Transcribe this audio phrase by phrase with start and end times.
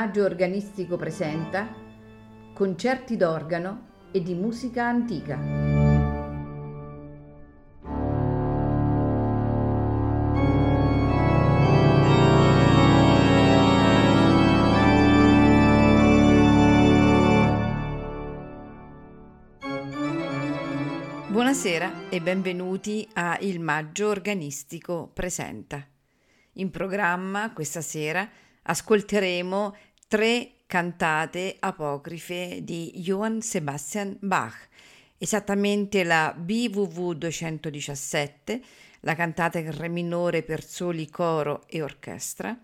[0.00, 1.74] Maggio Organistico presenta
[2.54, 5.36] concerti d'organo e di musica antica.
[21.26, 25.84] Buonasera e benvenuti a Il Maggio Organistico Presenta.
[26.52, 28.30] In programma questa sera
[28.62, 29.74] ascolteremo
[30.08, 34.68] tre cantate apocrife di Johann Sebastian Bach,
[35.18, 38.62] esattamente la BWV 217,
[39.00, 42.58] la cantata in re minore per soli, coro e orchestra,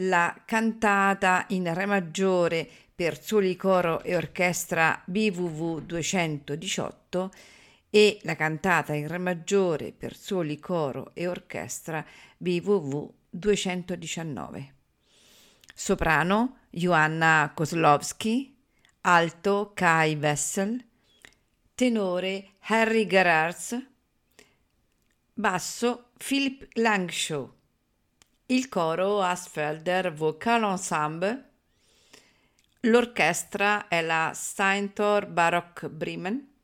[0.00, 7.30] la cantata in re maggiore per soli, coro e orchestra BWV 218
[7.90, 12.02] e la cantata in re maggiore per soli, coro e orchestra
[12.38, 14.76] BWV 219.
[15.80, 18.52] Soprano Joanna Kozlowski,
[19.02, 20.84] alto Kai Wessel,
[21.76, 23.80] tenore Harry Gerards,
[25.32, 27.48] basso Philip Langshaw,
[28.46, 31.50] il coro Asfelder Vocal Ensemble,
[32.80, 36.54] l'orchestra è la Steintor Baroque Bremen,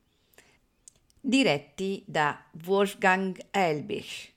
[1.21, 4.34] diretti da Wolfgang Elbich.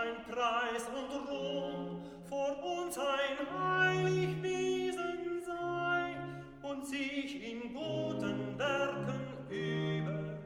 [0.00, 6.16] ein Preis und Ruhm vor uns ein heilig Wesen sei
[6.62, 10.38] und sich in guten Werken übe.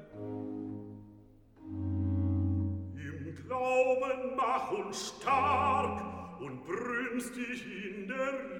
[2.96, 8.53] Im Glauben mach uns stark und brünnst dich in der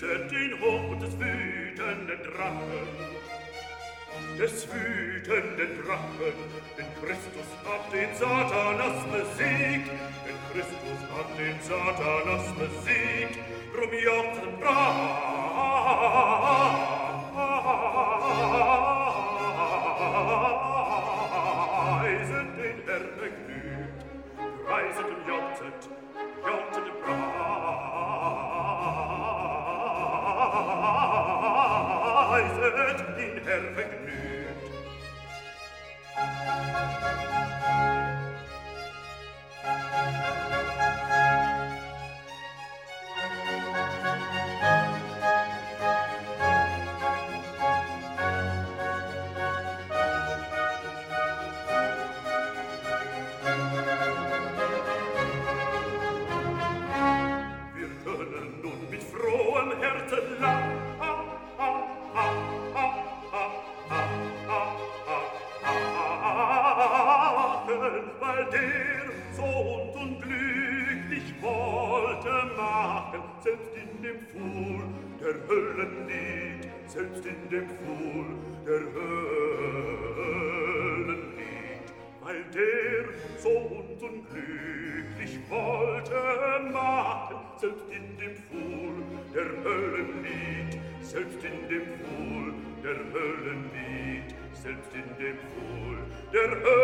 [0.00, 2.86] hütet den Hof des wütenden Drachen.
[4.38, 6.34] Des wütenden Drachen,
[6.76, 9.88] denn Christus hat den Satanas besiegt,
[10.24, 13.38] denn Christus hat den Satanas besiegt,
[13.74, 14.98] drum jauchzen brav.
[94.94, 95.98] in dem Wohl
[96.32, 96.77] der Hölle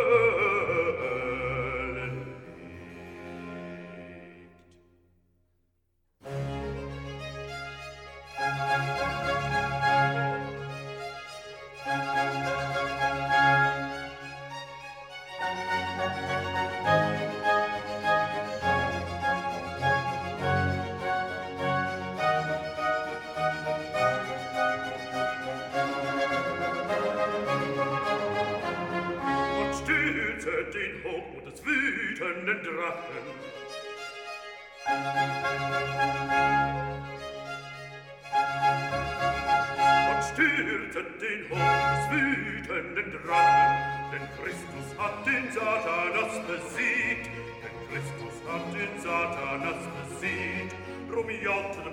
[45.14, 47.26] hat den Satanas besiegt,
[47.62, 50.74] denn Christus hat den Satanas besiegt.
[51.12, 51.83] Rumiot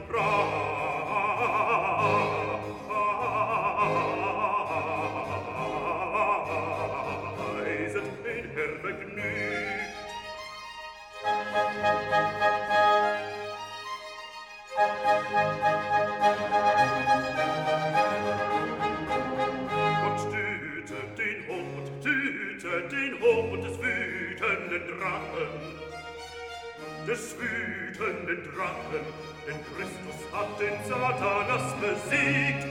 [29.45, 32.70] Denn Christus hat den Satanas besiegt.